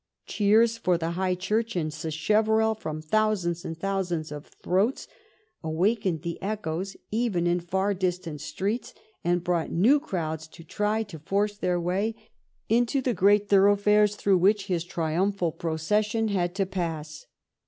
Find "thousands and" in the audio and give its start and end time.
3.03-3.77